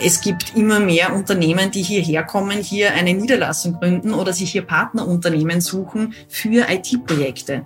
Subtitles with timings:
[0.00, 4.62] Es gibt immer mehr Unternehmen, die hierher kommen, hier eine Niederlassung gründen oder sich hier
[4.62, 7.64] Partnerunternehmen suchen für IT-Projekte.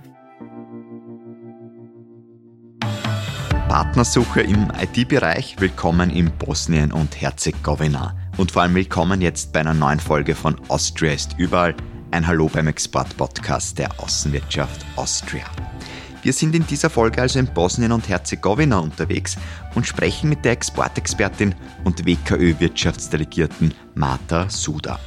[3.68, 5.56] Partnersuche im IT-Bereich.
[5.58, 8.16] Willkommen in Bosnien und Herzegowina.
[8.39, 11.75] Und vor allem willkommen jetzt bei einer neuen Folge von Austria ist überall.
[12.12, 15.45] Ein Hallo beim Export-Podcast der Außenwirtschaft Austria.
[16.23, 19.36] Wir sind in dieser Folge also in Bosnien und Herzegowina unterwegs
[19.75, 21.52] und sprechen mit der Exportexpertin
[21.82, 25.00] und WKÖ-Wirtschaftsdelegierten Marta Suda.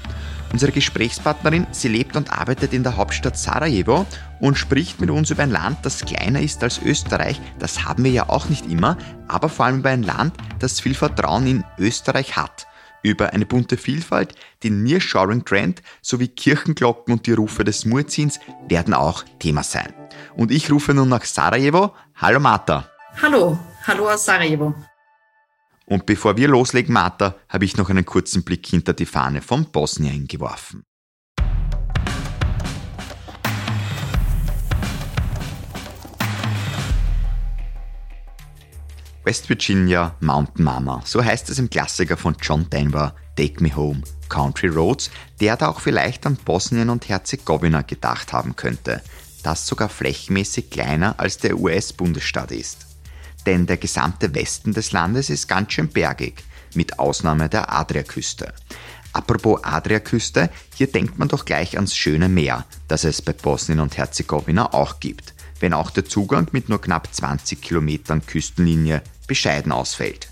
[0.51, 4.05] Unsere Gesprächspartnerin, sie lebt und arbeitet in der Hauptstadt Sarajevo
[4.41, 7.39] und spricht mit uns über ein Land, das kleiner ist als Österreich.
[7.59, 8.97] Das haben wir ja auch nicht immer,
[9.29, 12.67] aber vor allem über ein Land, das viel Vertrauen in Österreich hat
[13.05, 14.33] über eine bunte Vielfalt,
[14.63, 19.93] den Nearshoring-Trend sowie Kirchenglocken und die Rufe des Muezzins werden auch Thema sein.
[20.35, 21.93] Und ich rufe nun nach Sarajevo.
[22.15, 22.89] Hallo Marta.
[23.21, 24.73] Hallo, hallo aus Sarajevo.
[25.85, 29.71] Und bevor wir loslegen, Marta, habe ich noch einen kurzen Blick hinter die Fahne von
[29.71, 30.83] Bosnien geworfen.
[39.25, 44.03] West Virginia Mountain Mama, so heißt es im Klassiker von John Denver, Take Me Home,
[44.29, 45.09] Country Roads,
[45.39, 49.01] der da auch vielleicht an Bosnien und Herzegowina gedacht haben könnte,
[49.41, 52.85] das sogar flächenmäßig kleiner als der US-Bundesstaat ist.
[53.47, 56.43] Denn der gesamte Westen des Landes ist ganz schön bergig,
[56.75, 58.53] mit Ausnahme der Adriaküste.
[59.11, 63.97] Apropos Adriaküste, hier denkt man doch gleich ans schöne Meer, das es bei Bosnien und
[63.97, 70.29] Herzegowina auch gibt, wenn auch der Zugang mit nur knapp 20 Kilometern Küstenlinie bescheiden ausfällt.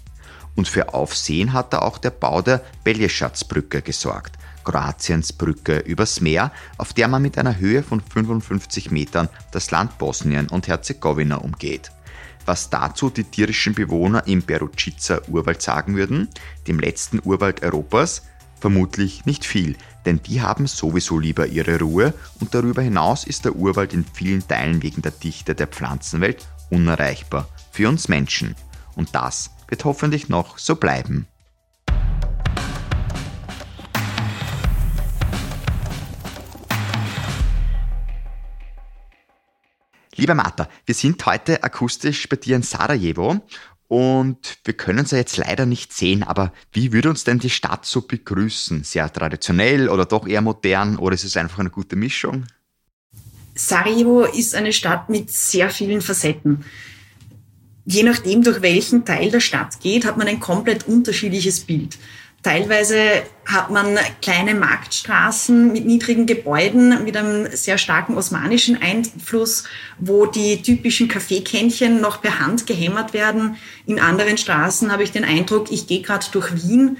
[0.56, 6.52] Und für Aufsehen hat da auch der Bau der Beljeschatzbrücke gesorgt, Kroatiens Brücke übers Meer,
[6.78, 11.92] auf der man mit einer Höhe von 55 Metern das Land Bosnien und Herzegowina umgeht.
[12.46, 16.28] Was dazu die tierischen Bewohner im Berucica Urwald sagen würden,
[16.68, 18.24] dem letzten Urwald Europas,
[18.64, 19.76] vermutlich nicht viel,
[20.06, 24.48] denn die haben sowieso lieber ihre Ruhe und darüber hinaus ist der Urwald in vielen
[24.48, 28.56] Teilen wegen der Dichte der Pflanzenwelt unerreichbar für uns Menschen.
[28.96, 31.28] Und das wird hoffentlich noch so bleiben.
[40.16, 43.42] Lieber Martha, wir sind heute akustisch bei dir in Sarajevo
[43.94, 47.86] und wir können sie jetzt leider nicht sehen, aber wie würde uns denn die Stadt
[47.86, 48.84] so begrüßen?
[48.84, 52.46] Sehr traditionell oder doch eher modern oder ist es einfach eine gute Mischung?
[53.54, 56.66] Sarajevo ist eine Stadt mit sehr vielen Facetten
[57.86, 61.98] je nachdem, durch welchen Teil der Stadt geht, hat man ein komplett unterschiedliches Bild.
[62.44, 69.64] Teilweise hat man kleine Marktstraßen mit niedrigen Gebäuden, mit einem sehr starken osmanischen Einfluss,
[69.98, 73.56] wo die typischen Kaffeekännchen noch per Hand gehämmert werden.
[73.86, 76.98] In anderen Straßen habe ich den Eindruck, ich gehe gerade durch Wien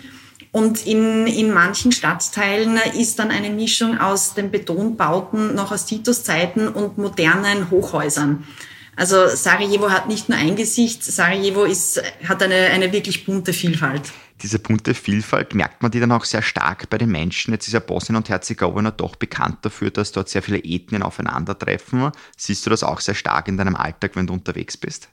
[0.54, 6.70] und in, in manchen Stadtteilen ist dann eine Mischung aus den Betonbauten noch aus Titus-Zeiten
[6.70, 8.48] und modernen Hochhäusern.
[8.96, 14.04] Also Sarajevo hat nicht nur ein Gesicht, Sarajevo ist, hat eine, eine wirklich bunte Vielfalt.
[14.44, 17.54] Diese bunte Vielfalt merkt man die dann auch sehr stark bei den Menschen.
[17.54, 22.12] Jetzt ist ja Bosnien und Herzegowina doch bekannt dafür, dass dort sehr viele Ethnien aufeinandertreffen.
[22.36, 25.08] Siehst du das auch sehr stark in deinem Alltag, wenn du unterwegs bist?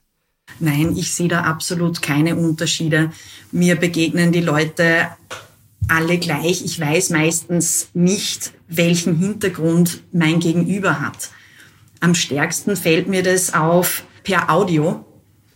[0.58, 3.12] Nein, ich sehe da absolut keine Unterschiede.
[3.52, 5.08] Mir begegnen die Leute
[5.86, 6.64] alle gleich.
[6.64, 11.30] Ich weiß meistens nicht, welchen Hintergrund mein Gegenüber hat.
[12.00, 15.04] Am stärksten fällt mir das auf per Audio.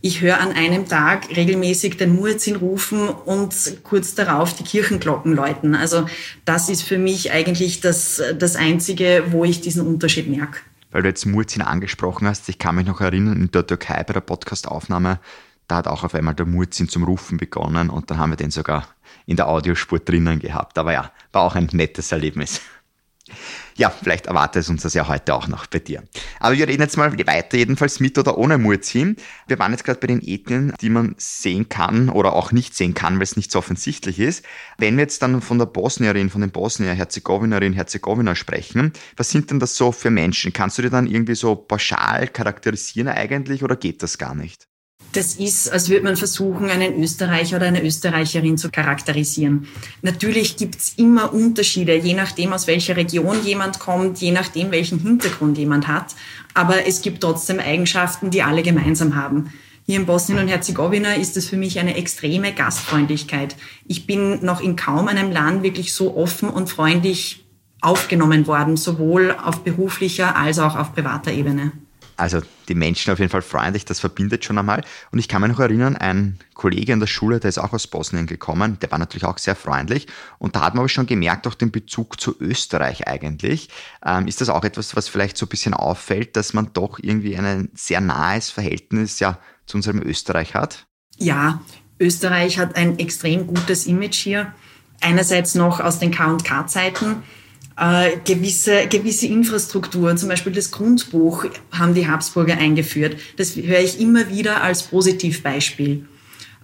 [0.06, 5.74] Ich höre an einem Tag regelmäßig den Muezzin rufen und kurz darauf die Kirchenglocken läuten.
[5.74, 6.04] Also
[6.44, 10.58] das ist für mich eigentlich das, das Einzige, wo ich diesen Unterschied merke.
[10.90, 14.12] Weil du jetzt Muezzin angesprochen hast, ich kann mich noch erinnern, in der Türkei bei
[14.12, 15.20] der Podcastaufnahme,
[15.68, 18.50] da hat auch auf einmal der Muezzin zum Rufen begonnen und dann haben wir den
[18.50, 18.86] sogar
[19.24, 20.76] in der Audiospur drinnen gehabt.
[20.76, 22.60] Aber ja, war auch ein nettes Erlebnis.
[23.76, 26.04] Ja, vielleicht erwartet es uns das ja heute auch noch bei dir.
[26.40, 29.16] Aber wir reden jetzt mal weiter, jedenfalls mit oder ohne Murzin.
[29.46, 32.94] Wir waren jetzt gerade bei den Ethnien, die man sehen kann oder auch nicht sehen
[32.94, 34.44] kann, weil es nicht so offensichtlich ist.
[34.78, 39.50] Wenn wir jetzt dann von der Bosnierin, von den Bosnier, Herzegowinerin, Herzegowina sprechen, was sind
[39.50, 40.52] denn das so für Menschen?
[40.52, 44.68] Kannst du dir dann irgendwie so pauschal charakterisieren eigentlich oder geht das gar nicht?
[45.14, 49.68] Das ist, als würde man versuchen, einen Österreicher oder eine Österreicherin zu charakterisieren.
[50.02, 55.56] Natürlich gibt's immer Unterschiede, je nachdem, aus welcher Region jemand kommt, je nachdem, welchen Hintergrund
[55.56, 56.16] jemand hat.
[56.52, 59.52] Aber es gibt trotzdem Eigenschaften, die alle gemeinsam haben.
[59.86, 63.54] Hier in Bosnien und Herzegowina ist es für mich eine extreme Gastfreundlichkeit.
[63.86, 67.44] Ich bin noch in kaum einem Land wirklich so offen und freundlich
[67.80, 71.70] aufgenommen worden, sowohl auf beruflicher als auch auf privater Ebene.
[72.16, 74.84] Also die Menschen auf jeden Fall freundlich, das verbindet schon einmal.
[75.10, 77.86] Und ich kann mich noch erinnern, ein Kollege in der Schule, der ist auch aus
[77.86, 80.06] Bosnien gekommen, der war natürlich auch sehr freundlich.
[80.38, 83.68] Und da hat man aber schon gemerkt, auch den Bezug zu Österreich eigentlich.
[84.04, 87.36] Ähm, ist das auch etwas, was vielleicht so ein bisschen auffällt, dass man doch irgendwie
[87.36, 90.86] ein sehr nahes Verhältnis ja zu unserem Österreich hat?
[91.18, 91.60] Ja,
[91.98, 94.52] Österreich hat ein extrem gutes Image hier.
[95.00, 97.22] Einerseits noch aus den K&K-Zeiten,
[97.78, 103.16] äh, gewisse, gewisse Infrastruktur, zum Beispiel das Grundbuch haben die Habsburger eingeführt.
[103.36, 106.06] Das höre ich immer wieder als Positivbeispiel.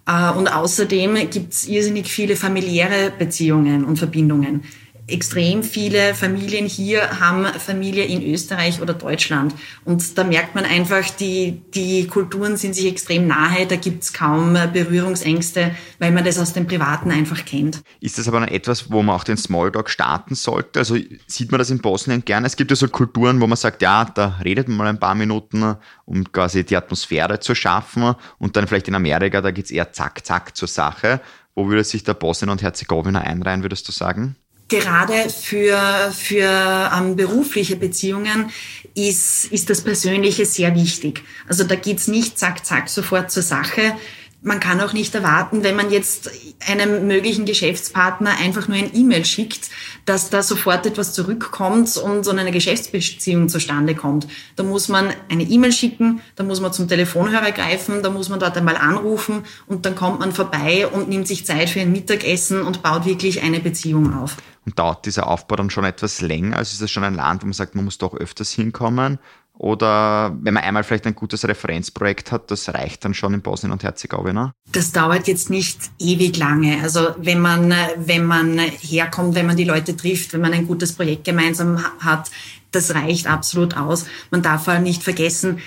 [0.06, 4.62] Äh, und außerdem gibt es irrsinnig viele familiäre Beziehungen und Verbindungen
[5.10, 9.54] extrem viele Familien hier haben Familie in Österreich oder Deutschland.
[9.84, 14.56] Und da merkt man einfach, die, die Kulturen sind sich extrem nahe, da gibt's kaum
[14.72, 17.82] Berührungsängste, weil man das aus dem Privaten einfach kennt.
[18.00, 20.78] Ist das aber etwas, wo man auch den Smalltalk starten sollte?
[20.78, 20.96] Also
[21.26, 22.46] sieht man das in Bosnien gerne?
[22.46, 25.14] Es gibt ja so Kulturen, wo man sagt, ja, da redet man mal ein paar
[25.14, 28.14] Minuten, um quasi die Atmosphäre zu schaffen.
[28.38, 31.20] Und dann vielleicht in Amerika, da geht's eher zack, zack zur Sache.
[31.54, 34.36] Wo würde sich der Bosnien und Herzegowina einreihen, würdest du sagen?
[34.70, 38.50] Gerade für, für ähm, berufliche Beziehungen
[38.94, 41.22] ist, ist das Persönliche sehr wichtig.
[41.46, 43.94] Also da geht's nicht zack, zack, sofort zur Sache,
[44.42, 46.30] man kann auch nicht erwarten, wenn man jetzt
[46.66, 49.68] einem möglichen Geschäftspartner einfach nur ein E-Mail schickt,
[50.06, 54.26] dass da sofort etwas zurückkommt und so eine Geschäftsbeziehung zustande kommt.
[54.56, 58.40] Da muss man eine E-Mail schicken, da muss man zum Telefonhörer greifen, da muss man
[58.40, 62.62] dort einmal anrufen und dann kommt man vorbei und nimmt sich Zeit für ein Mittagessen
[62.62, 64.36] und baut wirklich eine Beziehung auf.
[64.70, 66.56] Und dauert dieser Aufbau dann schon etwas länger?
[66.56, 69.18] Also ist das schon ein Land, wo man sagt, man muss doch öfters hinkommen?
[69.54, 73.72] Oder wenn man einmal vielleicht ein gutes Referenzprojekt hat, das reicht dann schon in Bosnien
[73.72, 74.54] und Herzegowina?
[74.70, 76.80] Das dauert jetzt nicht ewig lange.
[76.82, 80.92] Also wenn man, wenn man herkommt, wenn man die Leute trifft, wenn man ein gutes
[80.92, 82.30] Projekt gemeinsam hat,
[82.70, 84.06] das reicht absolut aus.
[84.30, 85.58] Man darf halt nicht vergessen,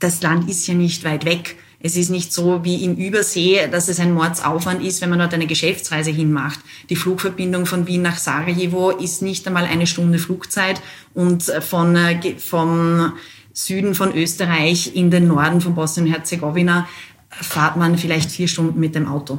[0.00, 1.56] das Land ist ja nicht weit weg.
[1.80, 5.32] Es ist nicht so wie in Übersee, dass es ein Mordsaufwand ist, wenn man dort
[5.32, 6.58] eine Geschäftsreise hinmacht.
[6.90, 10.80] Die Flugverbindung von Wien nach Sarajevo ist nicht einmal eine Stunde Flugzeit
[11.14, 11.96] und von,
[12.38, 13.12] vom
[13.52, 16.88] Süden von Österreich in den Norden von Bosnien-Herzegowina
[17.30, 19.38] fahrt man vielleicht vier Stunden mit dem Auto.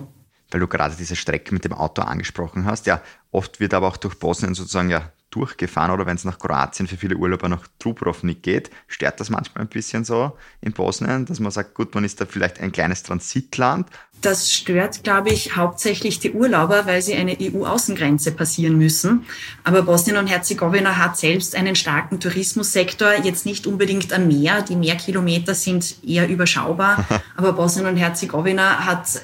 [0.52, 2.86] Weil du gerade diese Strecke mit dem Auto angesprochen hast.
[2.86, 3.02] Ja,
[3.32, 6.98] oft wird aber auch durch Bosnien sozusagen ja durchgefahren oder wenn es nach Kroatien für
[6.98, 11.52] viele Urlauber nach Dubrovnik geht, stört das manchmal ein bisschen so in Bosnien, dass man
[11.52, 13.88] sagt, gut, man ist da vielleicht ein kleines Transitland.
[14.22, 19.26] Das stört, glaube ich, hauptsächlich die Urlauber, weil sie eine EU-Außengrenze passieren müssen.
[19.64, 24.62] Aber Bosnien und Herzegowina hat selbst einen starken Tourismussektor, jetzt nicht unbedingt am Meer.
[24.62, 27.06] Die Meerkilometer sind eher überschaubar.
[27.38, 29.22] Aber Bosnien und Herzegowina hat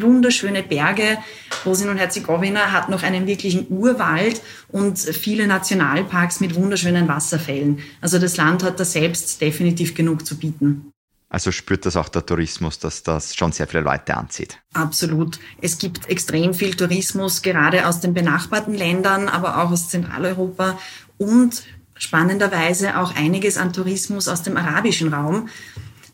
[0.00, 1.18] wunderschöne Berge.
[1.64, 7.80] Bosnien und Herzegowina hat noch einen wirklichen Urwald und viele Nationalparks mit wunderschönen Wasserfällen.
[8.00, 10.92] Also das Land hat da selbst definitiv genug zu bieten.
[11.34, 14.60] Also spürt das auch der Tourismus, dass das schon sehr viele Leute anzieht?
[14.72, 15.40] Absolut.
[15.60, 20.78] Es gibt extrem viel Tourismus, gerade aus den benachbarten Ländern, aber auch aus Zentraleuropa
[21.18, 21.64] und
[21.96, 25.48] spannenderweise auch einiges an Tourismus aus dem arabischen Raum.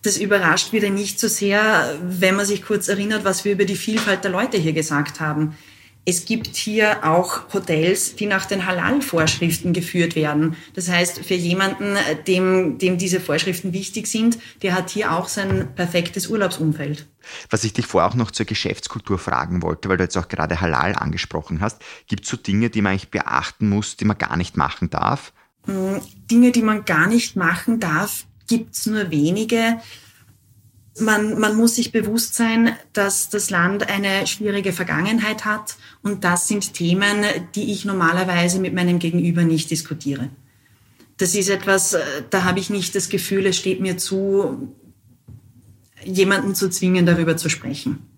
[0.03, 3.77] Das überrascht wieder nicht so sehr, wenn man sich kurz erinnert, was wir über die
[3.77, 5.57] Vielfalt der Leute hier gesagt haben.
[6.07, 10.57] Es gibt hier auch Hotels, die nach den Halal-Vorschriften geführt werden.
[10.75, 15.75] Das heißt, für jemanden, dem, dem diese Vorschriften wichtig sind, der hat hier auch sein
[15.75, 17.07] perfektes Urlaubsumfeld.
[17.51, 20.63] Was ich dich vorher auch noch zur Geschäftskultur fragen wollte, weil du jetzt auch gerade
[20.63, 24.39] Halal angesprochen hast, gibt es so Dinge, die man eigentlich beachten muss, die man gar
[24.39, 25.35] nicht machen darf?
[25.67, 29.81] Hm, Dinge, die man gar nicht machen darf, gibt es nur wenige.
[30.99, 36.49] Man, man muss sich bewusst sein, dass das Land eine schwierige Vergangenheit hat und das
[36.49, 40.29] sind Themen, die ich normalerweise mit meinem Gegenüber nicht diskutiere.
[41.17, 44.75] Das ist etwas, äh, da habe ich nicht das Gefühl, es steht mir zu,
[46.05, 48.10] jemanden zu zwingen, darüber zu sprechen.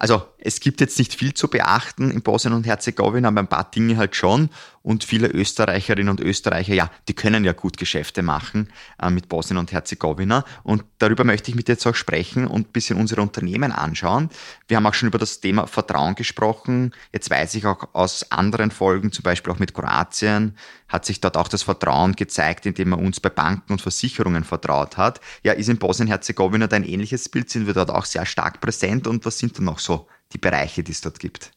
[0.00, 3.70] Also es gibt jetzt nicht viel zu beachten in Bosnien und Herzegowina, aber ein paar
[3.70, 4.48] Dinge halt schon.
[4.82, 9.58] Und viele Österreicherinnen und Österreicher, ja, die können ja gut Geschäfte machen äh, mit Bosnien
[9.58, 10.46] und Herzegowina.
[10.62, 14.30] Und darüber möchte ich mit dir jetzt auch sprechen und ein bisschen unsere Unternehmen anschauen.
[14.68, 16.94] Wir haben auch schon über das Thema Vertrauen gesprochen.
[17.12, 20.56] Jetzt weiß ich auch aus anderen Folgen, zum Beispiel auch mit Kroatien,
[20.88, 24.96] hat sich dort auch das Vertrauen gezeigt, indem man uns bei Banken und Versicherungen vertraut
[24.96, 25.20] hat.
[25.42, 27.50] Ja, ist in Bosnien-Herzegowina ein ähnliches Bild?
[27.50, 29.06] Sind wir dort auch sehr stark präsent?
[29.06, 31.52] Und was sind dann noch so die Bereiche, die es dort gibt?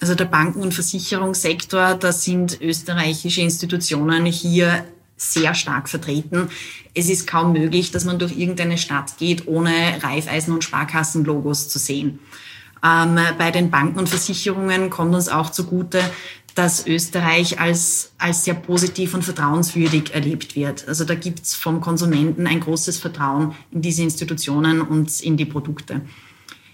[0.00, 4.84] Also der Banken- und Versicherungssektor, da sind österreichische Institutionen hier
[5.16, 6.48] sehr stark vertreten.
[6.94, 9.70] Es ist kaum möglich, dass man durch irgendeine Stadt geht, ohne
[10.00, 12.20] Raiffeisen- und Sparkassenlogos zu sehen.
[12.84, 16.00] Ähm, bei den Banken und Versicherungen kommt uns auch zugute,
[16.54, 20.86] dass Österreich als, als sehr positiv und vertrauenswürdig erlebt wird.
[20.86, 26.02] Also da gibt's vom Konsumenten ein großes Vertrauen in diese Institutionen und in die Produkte.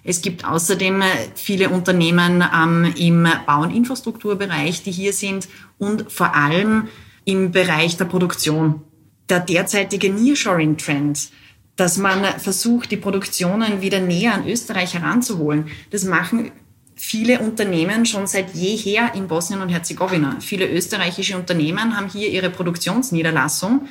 [0.04, 1.02] Es gibt außerdem
[1.34, 6.88] viele Unternehmen ähm, im Bau- und Infrastrukturbereich, die hier sind und vor allem
[7.24, 8.82] im Bereich der Produktion.
[9.30, 11.30] Der derzeitige Nearshoring-Trend,
[11.76, 16.52] dass man versucht, die Produktionen wieder näher an Österreich heranzuholen, das machen
[16.94, 20.36] viele Unternehmen schon seit jeher in Bosnien und Herzegowina.
[20.40, 23.88] Viele österreichische Unternehmen haben hier ihre Produktionsniederlassung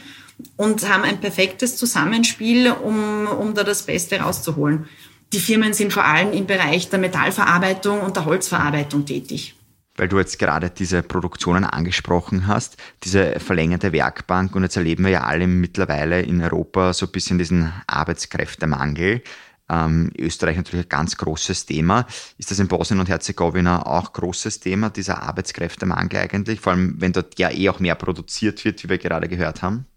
[0.58, 4.86] und haben ein perfektes Zusammenspiel, um, um da das Beste rauszuholen.
[5.34, 9.56] Die Firmen sind vor allem im Bereich der Metallverarbeitung und der Holzverarbeitung tätig.
[9.96, 15.12] Weil du jetzt gerade diese Produktionen angesprochen hast, diese verlängerte Werkbank und jetzt erleben wir
[15.12, 19.24] ja alle mittlerweile in Europa so ein bisschen diesen Arbeitskräftemangel.
[19.70, 22.06] Ähm, Österreich natürlich ein ganz großes Thema.
[22.38, 26.60] Ist das in Bosnien und Herzegowina auch großes Thema, dieser Arbeitskräftemangel eigentlich?
[26.60, 29.88] Vor allem, wenn dort ja eh auch mehr produziert wird, wie wir gerade gehört haben?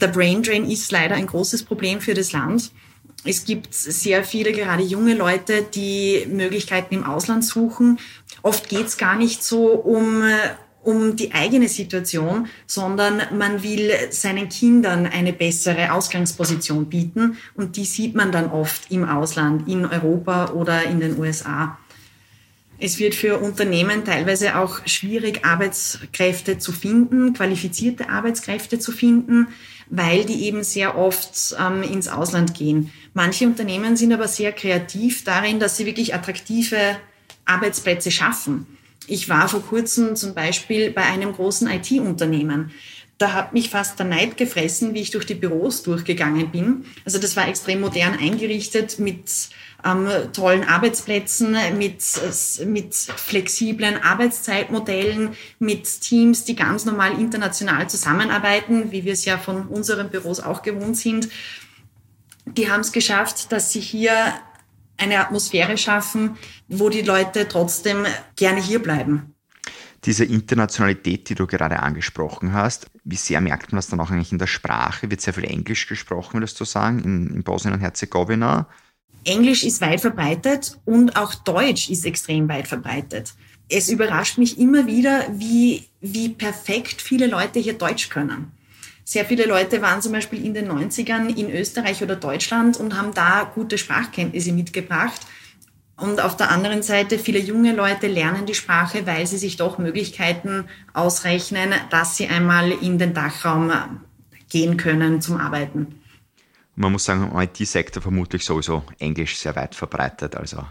[0.00, 2.70] Der Brain Drain ist leider ein großes Problem für das Land.
[3.28, 7.98] Es gibt sehr viele, gerade junge Leute, die Möglichkeiten im Ausland suchen.
[8.42, 10.22] Oft geht es gar nicht so um
[10.82, 17.84] um die eigene Situation, sondern man will seinen Kindern eine bessere Ausgangsposition bieten und die
[17.84, 21.77] sieht man dann oft im Ausland, in Europa oder in den USA.
[22.80, 29.48] Es wird für Unternehmen teilweise auch schwierig, Arbeitskräfte zu finden, qualifizierte Arbeitskräfte zu finden,
[29.90, 32.92] weil die eben sehr oft ähm, ins Ausland gehen.
[33.14, 36.96] Manche Unternehmen sind aber sehr kreativ darin, dass sie wirklich attraktive
[37.44, 38.66] Arbeitsplätze schaffen.
[39.08, 42.70] Ich war vor kurzem zum Beispiel bei einem großen IT-Unternehmen.
[43.18, 46.84] Da hat mich fast der Neid gefressen, wie ich durch die Büros durchgegangen bin.
[47.04, 49.48] Also das war extrem modern eingerichtet mit
[49.84, 52.04] ähm, tollen Arbeitsplätzen, mit,
[52.64, 59.66] mit flexiblen Arbeitszeitmodellen, mit Teams, die ganz normal international zusammenarbeiten, wie wir es ja von
[59.66, 61.28] unseren Büros auch gewohnt sind.
[62.46, 64.32] Die haben es geschafft, dass sie hier
[64.96, 66.36] eine Atmosphäre schaffen,
[66.68, 68.06] wo die Leute trotzdem
[68.36, 69.34] gerne hier bleiben.
[70.04, 74.32] Diese Internationalität, die du gerade angesprochen hast, wie sehr merkt man das dann auch eigentlich
[74.32, 75.10] in der Sprache?
[75.10, 78.68] Wird sehr viel Englisch gesprochen, würdest du sagen, in, in Bosnien und Herzegowina?
[79.24, 83.34] Englisch ist weit verbreitet und auch Deutsch ist extrem weit verbreitet.
[83.68, 88.52] Es überrascht mich immer wieder, wie, wie perfekt viele Leute hier Deutsch können.
[89.04, 93.14] Sehr viele Leute waren zum Beispiel in den 90ern in Österreich oder Deutschland und haben
[93.14, 95.20] da gute Sprachkenntnisse mitgebracht.
[95.98, 99.78] Und auf der anderen Seite, viele junge Leute lernen die Sprache, weil sie sich doch
[99.78, 103.72] Möglichkeiten ausrechnen, dass sie einmal in den Dachraum
[104.48, 106.00] gehen können zum Arbeiten.
[106.76, 110.36] Man muss sagen, im IT-Sektor vermutlich sowieso Englisch sehr weit verbreitet.
[110.36, 110.64] Also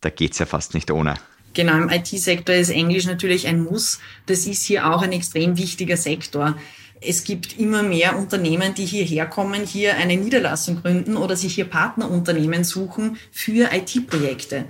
[0.00, 1.14] da geht es ja fast nicht ohne.
[1.52, 4.00] Genau, im IT-Sektor ist Englisch natürlich ein Muss.
[4.24, 6.56] Das ist hier auch ein extrem wichtiger Sektor.
[7.00, 11.66] Es gibt immer mehr Unternehmen, die hierher kommen, hier eine Niederlassung gründen oder sich hier
[11.66, 14.64] Partnerunternehmen suchen für IT-Projekte.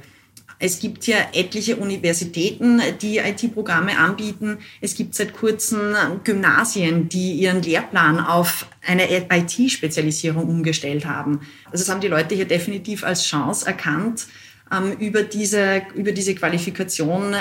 [0.58, 4.58] Es gibt hier etliche Universitäten, die IT-Programme anbieten.
[4.80, 11.40] Es gibt seit kurzem Gymnasien, die ihren Lehrplan auf eine IT-Spezialisierung umgestellt haben.
[11.66, 14.28] Also das haben die Leute hier definitiv als Chance erkannt,
[14.72, 17.36] ähm, über diese, über diese Qualifikation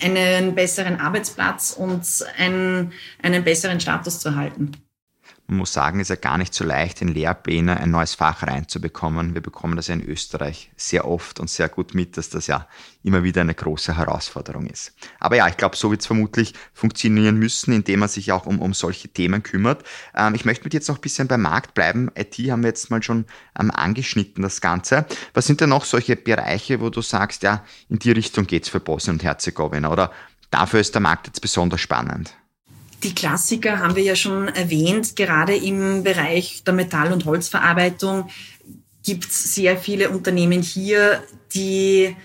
[0.00, 4.72] einen besseren Arbeitsplatz und einen, einen besseren Status zu erhalten.
[5.50, 9.32] Man muss sagen, ist ja gar nicht so leicht, in Lehrpläne ein neues Fach reinzubekommen.
[9.32, 12.68] Wir bekommen das ja in Österreich sehr oft und sehr gut mit, dass das ja
[13.02, 14.92] immer wieder eine große Herausforderung ist.
[15.18, 18.60] Aber ja, ich glaube, so wird es vermutlich funktionieren müssen, indem man sich auch um,
[18.60, 19.84] um solche Themen kümmert.
[20.14, 22.10] Ähm, ich möchte mit jetzt noch ein bisschen beim Markt bleiben.
[22.14, 23.24] IT haben wir jetzt mal schon
[23.58, 25.06] ähm, angeschnitten, das Ganze.
[25.32, 28.68] Was sind denn noch solche Bereiche, wo du sagst, ja, in die Richtung geht es
[28.68, 30.12] für Bosnien und Herzegowina oder
[30.50, 32.34] dafür ist der Markt jetzt besonders spannend?
[33.02, 35.14] Die Klassiker haben wir ja schon erwähnt.
[35.14, 38.28] Gerade im Bereich der Metall- und Holzverarbeitung
[39.04, 41.22] gibt es sehr viele Unternehmen hier,
[41.54, 42.16] die,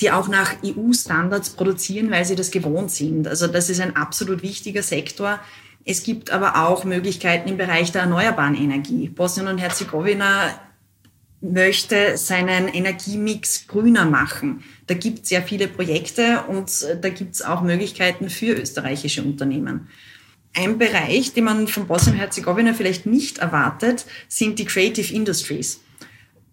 [0.00, 3.26] die auch nach EU-Standards produzieren, weil sie das gewohnt sind.
[3.26, 5.40] Also das ist ein absolut wichtiger Sektor.
[5.84, 9.08] Es gibt aber auch Möglichkeiten im Bereich der erneuerbaren Energie.
[9.08, 10.60] Bosnien und Herzegowina
[11.40, 14.62] möchte seinen Energiemix grüner machen.
[14.86, 16.70] Da gibt es sehr viele Projekte und
[17.00, 19.88] da gibt es auch Möglichkeiten für österreichische Unternehmen.
[20.58, 25.82] Ein Bereich, den man von Bosnien-Herzegowina vielleicht nicht erwartet, sind die Creative Industries.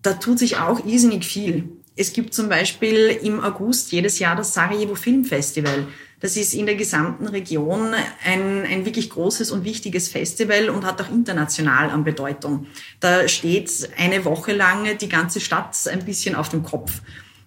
[0.03, 1.69] Da tut sich auch irrsinnig viel.
[1.95, 5.87] Es gibt zum Beispiel im August jedes Jahr das Sarajevo Film Festival.
[6.19, 11.01] Das ist in der gesamten Region ein, ein wirklich großes und wichtiges Festival und hat
[11.01, 12.67] auch international an Bedeutung.
[12.99, 17.01] Da steht eine Woche lang die ganze Stadt ein bisschen auf dem Kopf.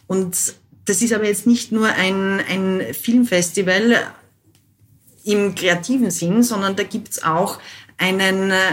[0.08, 0.36] Und
[0.86, 3.94] das ist aber jetzt nicht nur ein, ein Filmfestival
[5.28, 7.60] im kreativen Sinn, sondern da gibt's auch
[7.98, 8.72] einen, äh,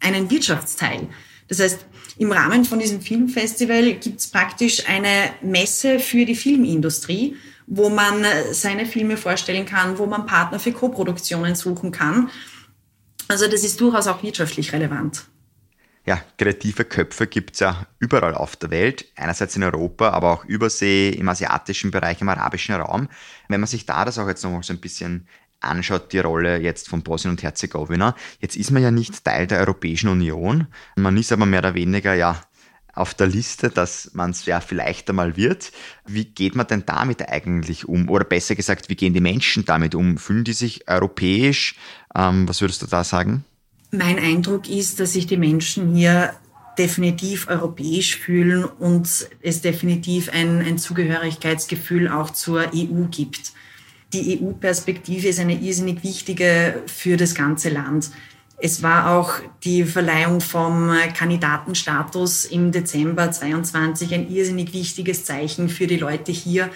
[0.00, 1.08] einen Wirtschaftsteil.
[1.48, 1.84] Das heißt,
[2.16, 8.54] im Rahmen von diesem Filmfestival gibt's praktisch eine Messe für die Filmindustrie, wo man äh,
[8.54, 12.30] seine Filme vorstellen kann, wo man Partner für Koproduktionen suchen kann.
[13.28, 15.26] Also das ist durchaus auch wirtschaftlich relevant.
[16.04, 20.44] Ja, kreative Köpfe gibt es ja überall auf der Welt, einerseits in Europa, aber auch
[20.44, 23.08] übersee, im asiatischen Bereich, im arabischen Raum.
[23.48, 25.28] Wenn man sich da das auch jetzt nochmal so ein bisschen
[25.64, 29.60] anschaut, die Rolle jetzt von Bosnien und Herzegowina, jetzt ist man ja nicht Teil der
[29.60, 30.66] Europäischen Union,
[30.96, 32.40] man ist aber mehr oder weniger ja
[32.94, 35.72] auf der Liste, dass man es ja vielleicht einmal wird.
[36.06, 38.08] Wie geht man denn damit eigentlich um?
[38.10, 40.18] Oder besser gesagt, wie gehen die Menschen damit um?
[40.18, 41.76] Fühlen die sich europäisch?
[42.14, 43.44] Ähm, was würdest du da sagen?
[43.92, 46.34] Mein Eindruck ist, dass sich die Menschen hier
[46.78, 49.08] definitiv europäisch fühlen und
[49.42, 53.52] es definitiv ein, ein Zugehörigkeitsgefühl auch zur EU gibt.
[54.12, 58.10] Die EU-Perspektive ist eine irrsinnig wichtige für das ganze Land.
[58.58, 59.32] Es war auch
[59.64, 66.70] die Verleihung vom Kandidatenstatus im Dezember 22 ein irrsinnig wichtiges Zeichen für die Leute hier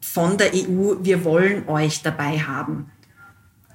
[0.00, 0.96] von der EU.
[1.02, 2.90] Wir wollen euch dabei haben.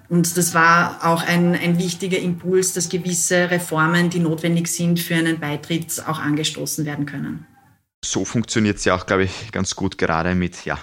[0.07, 5.15] Und das war auch ein, ein wichtiger Impuls, dass gewisse Reformen, die notwendig sind für
[5.15, 7.47] einen Beitritt, auch angestoßen werden können.
[8.05, 10.77] So funktioniert es ja auch, glaube ich, ganz gut gerade mit ja,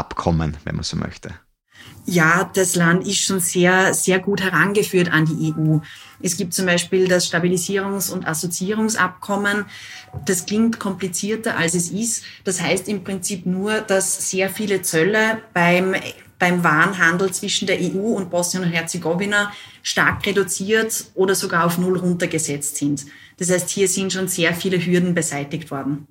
[0.00, 1.34] Sonderabkommen, wenn man so möchte.
[2.06, 5.78] Ja, das Land ist schon sehr, sehr gut herangeführt an die EU.
[6.20, 9.66] Es gibt zum Beispiel das Stabilisierungs- und Assoziierungsabkommen.
[10.26, 12.24] Das klingt komplizierter, als es ist.
[12.44, 15.94] Das heißt im Prinzip nur, dass sehr viele Zölle beim
[16.38, 19.52] beim Warenhandel zwischen der EU und Bosnien und Herzegowina
[19.82, 23.04] stark reduziert oder sogar auf Null runtergesetzt sind.
[23.36, 26.06] Das heißt, hier sind schon sehr viele Hürden beseitigt worden.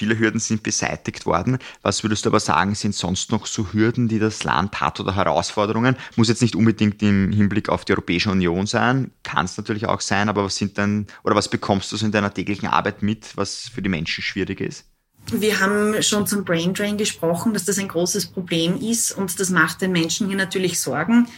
[0.00, 1.58] Viele Hürden sind beseitigt worden.
[1.82, 5.14] Was würdest du aber sagen, sind sonst noch so Hürden, die das Land hat oder
[5.14, 5.94] Herausforderungen?
[6.16, 10.00] Muss jetzt nicht unbedingt im Hinblick auf die Europäische Union sein, kann es natürlich auch
[10.00, 13.36] sein, aber was sind dann, oder was bekommst du so in deiner täglichen Arbeit mit,
[13.36, 14.86] was für die Menschen schwierig ist?
[15.32, 19.50] Wir haben schon zum Brain Drain gesprochen, dass das ein großes Problem ist und das
[19.50, 21.28] macht den Menschen hier natürlich Sorgen.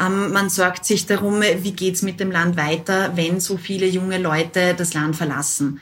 [0.00, 4.18] Ähm, man sorgt sich darum, wie geht's mit dem Land weiter, wenn so viele junge
[4.18, 5.80] Leute das Land verlassen.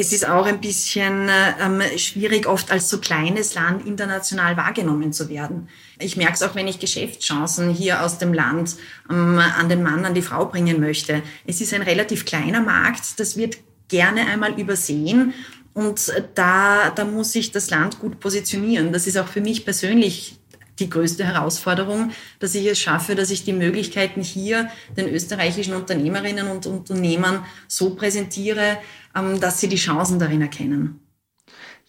[0.00, 1.28] Es ist auch ein bisschen
[1.60, 5.68] ähm, schwierig, oft als so kleines Land international wahrgenommen zu werden.
[5.98, 8.76] Ich merke es auch, wenn ich Geschäftschancen hier aus dem Land
[9.10, 11.22] ähm, an den Mann, an die Frau bringen möchte.
[11.48, 13.58] Es ist ein relativ kleiner Markt, das wird
[13.88, 15.34] gerne einmal übersehen
[15.74, 18.92] und da, da muss sich das Land gut positionieren.
[18.92, 20.38] Das ist auch für mich persönlich
[20.80, 26.48] die größte Herausforderung, dass ich es schaffe, dass ich die Möglichkeiten hier den österreichischen Unternehmerinnen
[26.48, 28.78] und Unternehmern so präsentiere,
[29.14, 31.00] ähm, dass sie die Chancen darin erkennen.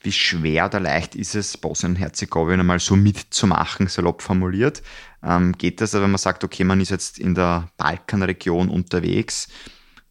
[0.01, 4.81] Wie schwer oder leicht ist es, Bosnien-Herzegowina mal so mitzumachen, salopp formuliert?
[5.21, 9.49] Ähm, geht das, wenn man sagt, okay, man ist jetzt in der Balkanregion unterwegs,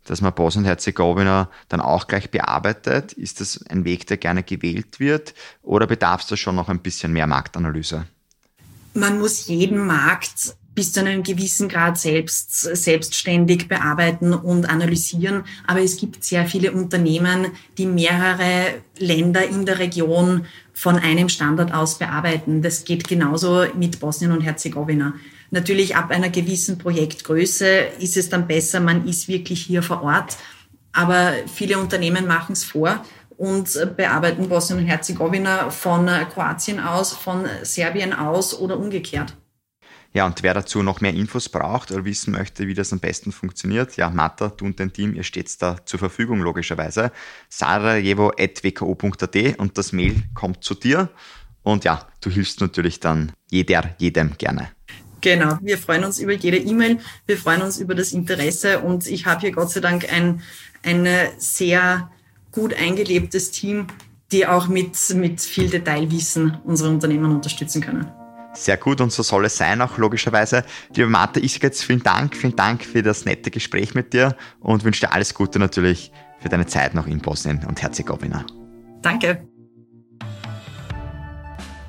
[0.05, 3.15] dass man Bosnien-Herzegowina dann auch gleich bearbeitet?
[3.15, 6.81] Ist das ein Weg, der gerne gewählt wird oder bedarf es da schon noch ein
[6.81, 8.07] bisschen mehr Marktanalyse?
[8.99, 15.45] Man muss jeden Markt bis zu einem gewissen Grad selbst, selbstständig bearbeiten und analysieren.
[15.67, 21.73] Aber es gibt sehr viele Unternehmen, die mehrere Länder in der Region von einem Standort
[21.73, 22.63] aus bearbeiten.
[22.63, 25.15] Das geht genauso mit Bosnien und Herzegowina.
[25.51, 27.67] Natürlich ab einer gewissen Projektgröße
[28.01, 30.37] ist es dann besser, man ist wirklich hier vor Ort.
[30.93, 33.05] Aber viele Unternehmen machen es vor
[33.39, 39.37] und bearbeiten Bosnien und Herzegowina von Kroatien aus, von Serbien aus oder umgekehrt.
[40.13, 43.31] Ja, und wer dazu noch mehr Infos braucht oder wissen möchte, wie das am besten
[43.31, 47.13] funktioniert, ja, Martha, du und dein Team, ihr steht da zur Verfügung, logischerweise.
[47.49, 51.09] sarajevo.wko.at und das Mail kommt zu dir.
[51.63, 54.71] Und ja, du hilfst natürlich dann jeder, jedem gerne.
[55.21, 59.27] Genau, wir freuen uns über jede E-Mail, wir freuen uns über das Interesse und ich
[59.27, 60.43] habe hier Gott sei Dank ein,
[60.83, 61.07] ein
[61.39, 62.11] sehr
[62.59, 63.87] gut eingelebtes Team,
[64.33, 68.11] die auch mit, mit viel Detailwissen unsere Unternehmen unterstützen können.
[68.53, 70.65] Sehr gut und so soll es sein, auch logischerweise.
[70.95, 75.07] Liebe Martha Iskatz, vielen Dank, vielen Dank für das nette Gespräch mit dir und wünsche
[75.07, 78.45] dir alles Gute natürlich für deine Zeit noch in Bosnien und Herzegowina.
[79.03, 79.47] Danke.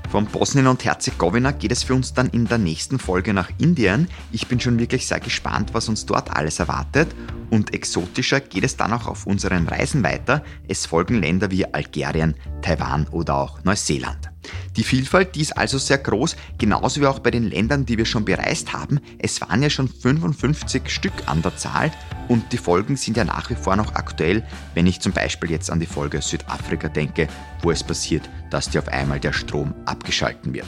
[0.09, 4.07] Von Bosnien und Herzegowina geht es für uns dann in der nächsten Folge nach Indien.
[4.31, 7.09] Ich bin schon wirklich sehr gespannt, was uns dort alles erwartet.
[7.51, 10.43] Und exotischer geht es dann auch auf unseren Reisen weiter.
[10.67, 14.31] Es folgen Länder wie Algerien, Taiwan oder auch Neuseeland.
[14.75, 18.05] Die Vielfalt, die ist also sehr groß, genauso wie auch bei den Ländern, die wir
[18.05, 18.99] schon bereist haben.
[19.17, 21.91] Es waren ja schon 55 Stück an der Zahl
[22.27, 25.69] und die Folgen sind ja nach wie vor noch aktuell, wenn ich zum Beispiel jetzt
[25.71, 27.27] an die Folge Südafrika denke,
[27.61, 30.67] wo es passiert, dass dir auf einmal der Strom abgeschalten wird.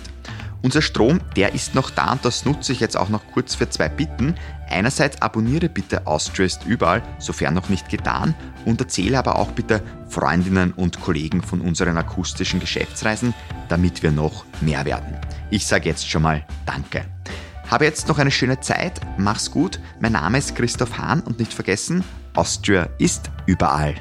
[0.63, 3.69] Unser Strom, der ist noch da und das nutze ich jetzt auch noch kurz für
[3.69, 4.35] zwei Bitten.
[4.69, 9.81] Einerseits abonniere bitte Austria ist überall, sofern noch nicht getan, und erzähle aber auch bitte
[10.07, 13.33] Freundinnen und Kollegen von unseren akustischen Geschäftsreisen,
[13.69, 15.17] damit wir noch mehr werden.
[15.49, 17.05] Ich sage jetzt schon mal Danke.
[17.69, 19.79] Habe jetzt noch eine schöne Zeit, mach's gut.
[19.99, 22.03] Mein Name ist Christoph Hahn und nicht vergessen,
[22.35, 23.95] Austria ist überall.